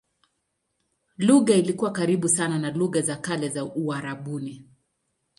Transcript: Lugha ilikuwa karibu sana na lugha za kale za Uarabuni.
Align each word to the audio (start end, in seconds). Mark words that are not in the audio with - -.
Lugha 1.17 1.55
ilikuwa 1.55 1.91
karibu 1.91 2.29
sana 2.29 2.59
na 2.59 2.71
lugha 2.71 3.01
za 3.01 3.15
kale 3.15 3.49
za 3.49 3.65
Uarabuni. 3.65 4.65